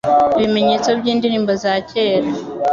Ibimenyetso 0.37 0.89
byindirimbo 0.99 1.51
za 1.63 1.73
kera. 1.89 2.29